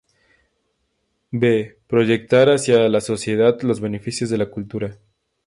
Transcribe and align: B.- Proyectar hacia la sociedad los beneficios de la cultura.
B.- 1.29 1.77
Proyectar 1.85 2.49
hacia 2.49 2.89
la 2.89 3.01
sociedad 3.01 3.61
los 3.61 3.81
beneficios 3.81 4.31
de 4.31 4.39
la 4.39 4.49
cultura. 4.49 4.97